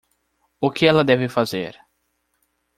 O 0.65 0.67
que 0.75 0.85
ela 0.91 1.07
deve 1.11 1.29
fazer? 1.37 1.73